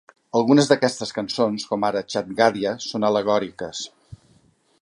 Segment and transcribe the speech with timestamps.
[0.37, 3.85] Algunes d'aquestes cançons, com ara "Chad Gadya", són al·legòriques.